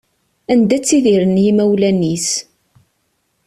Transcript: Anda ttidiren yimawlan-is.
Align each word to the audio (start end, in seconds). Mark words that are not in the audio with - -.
Anda 0.51 0.77
ttidiren 0.79 1.35
yimawlan-is. 1.43 2.27